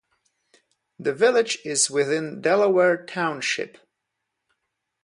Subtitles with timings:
[0.97, 3.77] The village is within Delaware Township.